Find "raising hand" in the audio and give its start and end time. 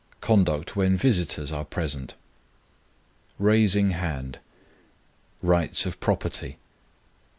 3.37-4.39